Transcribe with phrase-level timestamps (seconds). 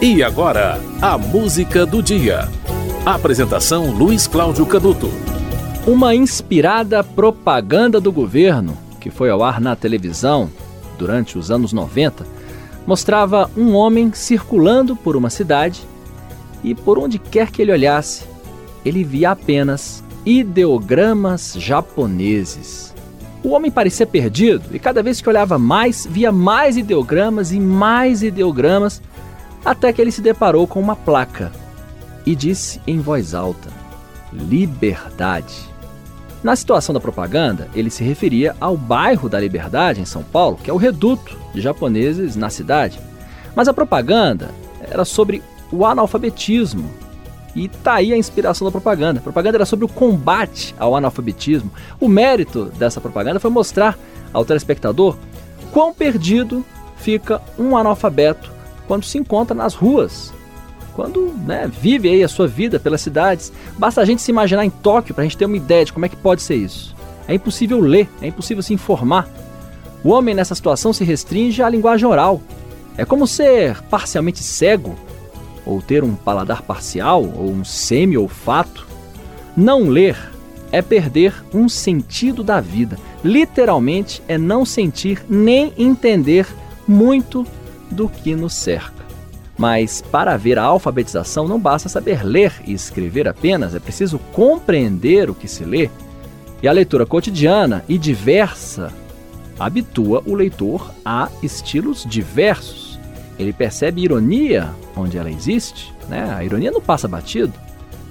[0.00, 2.48] E agora, a música do dia.
[3.04, 5.10] Apresentação Luiz Cláudio Canuto.
[5.88, 10.48] Uma inspirada propaganda do governo, que foi ao ar na televisão
[10.96, 12.24] durante os anos 90,
[12.86, 15.82] mostrava um homem circulando por uma cidade
[16.62, 18.22] e por onde quer que ele olhasse,
[18.84, 22.94] ele via apenas ideogramas japoneses.
[23.42, 28.22] O homem parecia perdido e cada vez que olhava mais, via mais ideogramas e mais
[28.22, 29.02] ideogramas
[29.64, 31.52] até que ele se deparou com uma placa
[32.24, 33.70] e disse em voz alta:
[34.32, 35.68] Liberdade.
[36.42, 40.70] Na situação da propaganda, ele se referia ao bairro da Liberdade, em São Paulo, que
[40.70, 43.00] é o reduto de japoneses na cidade.
[43.56, 45.42] Mas a propaganda era sobre
[45.72, 46.88] o analfabetismo.
[47.56, 49.18] E tá aí a inspiração da propaganda.
[49.18, 51.72] A propaganda era sobre o combate ao analfabetismo.
[51.98, 53.98] O mérito dessa propaganda foi mostrar
[54.32, 55.16] ao telespectador
[55.72, 56.64] quão perdido
[56.98, 58.52] fica um analfabeto
[58.88, 60.32] quando se encontra nas ruas,
[60.96, 63.52] quando né, vive aí a sua vida pelas cidades.
[63.78, 66.04] Basta a gente se imaginar em Tóquio para a gente ter uma ideia de como
[66.04, 66.96] é que pode ser isso.
[67.28, 69.28] É impossível ler, é impossível se informar.
[70.02, 72.40] O homem nessa situação se restringe à linguagem oral.
[72.96, 74.96] É como ser parcialmente cego,
[75.64, 78.86] ou ter um paladar parcial, ou um semi-olfato.
[79.56, 80.16] Não ler
[80.72, 82.98] é perder um sentido da vida.
[83.22, 86.46] Literalmente é não sentir nem entender
[86.86, 87.46] muito
[87.90, 89.06] do que nos cerca.
[89.56, 95.28] Mas para haver a alfabetização não basta saber ler e escrever apenas, é preciso compreender
[95.28, 95.90] o que se lê.
[96.62, 98.92] E a leitura cotidiana e diversa
[99.58, 102.98] habitua o leitor a estilos diversos.
[103.38, 106.32] Ele percebe ironia onde ela existe, né?
[106.34, 107.52] A ironia não passa batido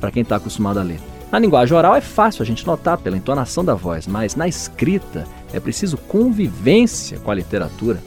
[0.00, 1.00] para quem está acostumado a ler.
[1.30, 5.26] Na linguagem oral é fácil a gente notar pela entonação da voz, mas na escrita
[5.52, 8.00] é preciso convivência com a literatura.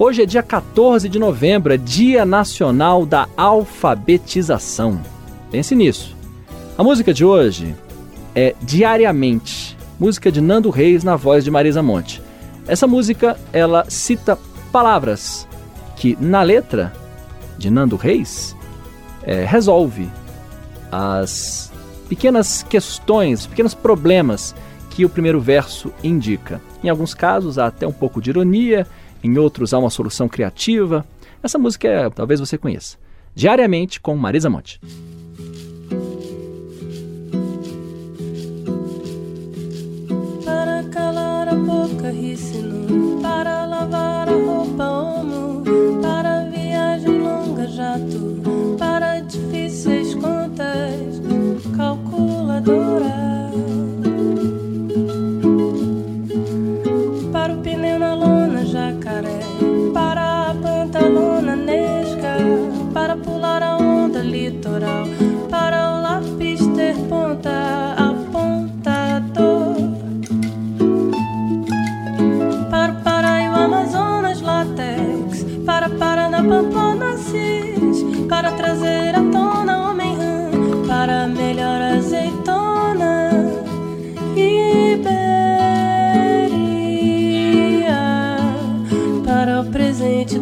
[0.00, 5.02] Hoje é dia 14 de novembro, é Dia Nacional da Alfabetização.
[5.50, 6.16] Pense nisso.
[6.78, 7.74] A música de hoje
[8.32, 12.22] é Diariamente, música de Nando Reis na voz de Marisa Monte.
[12.68, 14.38] Essa música, ela cita
[14.70, 15.48] palavras
[15.96, 16.92] que na letra
[17.58, 18.54] de Nando Reis
[19.24, 20.08] é, resolve
[20.92, 21.72] as
[22.08, 24.54] pequenas questões, pequenos problemas
[24.90, 26.60] que o primeiro verso indica.
[26.84, 28.86] Em alguns casos há até um pouco de ironia,
[29.22, 31.04] em outros há uma solução criativa.
[31.42, 32.96] Essa música é, talvez você conheça.
[33.34, 34.80] Diariamente com Marisa Monte.
[40.44, 42.12] Para calar a boca,
[43.22, 43.57] para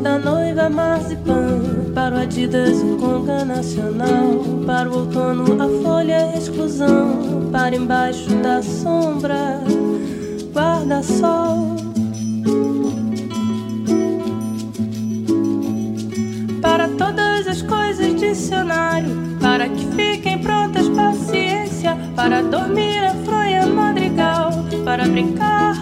[0.06, 7.50] da noiva marzipan, para o Adidas o conga nacional, para o outono a folha exclusão,
[7.50, 9.61] para embaixo da sombra
[10.55, 11.75] guarda-sol.
[18.16, 19.37] dicionário.
[19.41, 21.97] Para que fiquem prontas paciência.
[22.15, 24.50] Para dormir a fronha madrigal.
[24.84, 25.76] Para brincar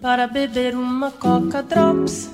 [0.00, 2.30] para beber uma coca drops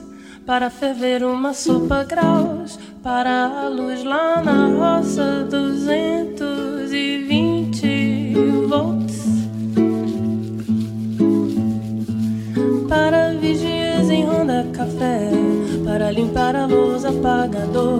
[0.47, 8.35] para ferver uma sopa graus para a luz lá na roça duzentos e vinte
[8.69, 9.25] volts.
[14.73, 15.31] Café
[15.85, 17.94] para limpar a luz apagador,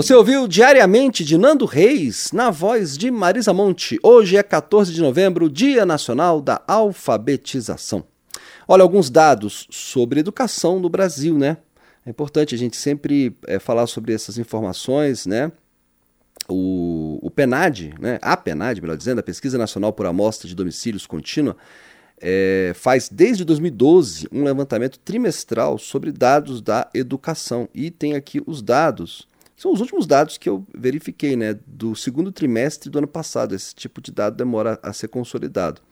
[0.00, 3.98] Você ouviu diariamente de Nando Reis, na voz de Marisa Monte.
[4.02, 8.02] Hoje é 14 de novembro, Dia Nacional da Alfabetização.
[8.66, 11.58] Olha, alguns dados sobre educação no Brasil, né?
[12.06, 15.52] É importante a gente sempre é, falar sobre essas informações, né?
[16.48, 18.18] O, o PNAD, né?
[18.22, 21.58] a PNAD, melhor dizendo, a Pesquisa Nacional por Amostra de Domicílios Contínua,
[22.18, 27.68] é, faz desde 2012 um levantamento trimestral sobre dados da educação.
[27.74, 29.28] E tem aqui os dados,
[29.60, 31.54] são os últimos dados que eu verifiquei, né?
[31.66, 33.54] Do segundo trimestre do ano passado.
[33.54, 35.82] Esse tipo de dado demora a ser consolidado.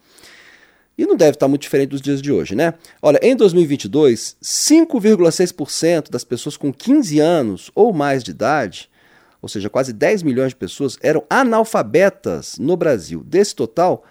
[0.97, 2.73] E não deve estar muito diferente dos dias de hoje, né?
[3.03, 8.89] Olha, em 2022, 5,6% das pessoas com 15 anos ou mais de idade,
[9.43, 13.23] ou seja, quase 10 milhões de pessoas, eram analfabetas no Brasil.
[13.23, 14.03] Desse total,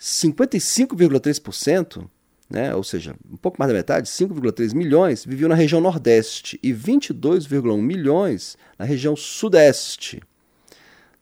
[0.00, 2.08] 55,3%,
[2.48, 6.72] né, ou seja, um pouco mais da metade, 5,3 milhões, viviam na região Nordeste e
[6.72, 10.22] 22,1 milhões na região Sudeste.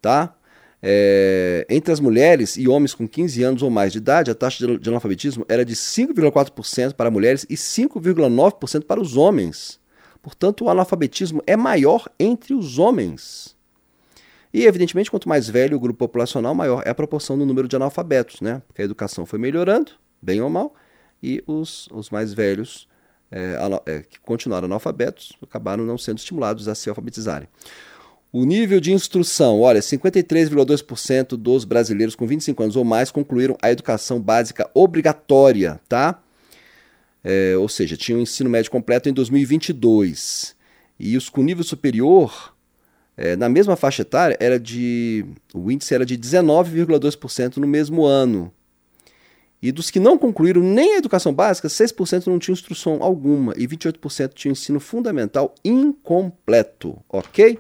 [0.00, 0.34] Tá?
[0.82, 4.66] É, entre as mulheres e homens com 15 anos ou mais de idade, a taxa
[4.78, 9.80] de analfabetismo era de 5,4% para mulheres e 5,9% para os homens.
[10.20, 13.56] Portanto, o analfabetismo é maior entre os homens.
[14.52, 17.75] E, evidentemente, quanto mais velho o grupo populacional, maior é a proporção do número de
[17.75, 18.60] analfabetos, né?
[18.66, 20.75] Porque a educação foi melhorando, bem ou mal,
[21.22, 22.88] e os, os mais velhos
[23.30, 27.48] é, é, que continuaram analfabetos acabaram não sendo estimulados a se alfabetizarem.
[28.32, 33.70] O nível de instrução, olha, 53,2% dos brasileiros com 25 anos ou mais concluíram a
[33.70, 36.22] educação básica obrigatória, tá?
[37.22, 40.56] É, ou seja, tinham o ensino médio completo em 2022.
[40.98, 42.54] E os com nível superior,
[43.16, 48.50] é, na mesma faixa etária, era de, o índice era de 19,2% no mesmo ano.
[49.62, 53.66] E dos que não concluíram nem a educação básica, 6% não tinham instrução alguma e
[53.69, 57.59] 28% tinham ensino fundamental incompleto, ok?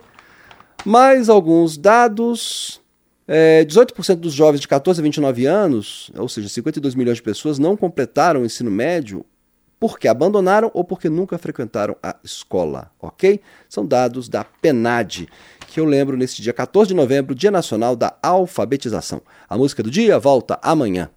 [0.84, 2.80] Mais alguns dados.
[3.28, 7.56] É, 18% dos jovens de 14 a 29 anos, ou seja, 52 milhões de pessoas,
[7.56, 9.24] não completaram o ensino médio
[9.78, 13.40] porque abandonaram ou porque nunca frequentaram a escola, ok?
[13.68, 15.28] São dados da PENAD,
[15.68, 19.22] que eu lembro nesse dia 14 de novembro, Dia Nacional da Alfabetização.
[19.48, 21.08] A música do dia volta amanhã.